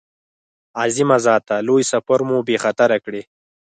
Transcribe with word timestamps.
عظیمه 0.83 1.17
ذاته 1.25 1.55
لوی 1.67 1.83
سفر 1.91 2.19
مو 2.27 2.37
بې 2.47 2.55
خطره 2.63 2.97
کړې. 3.05 3.21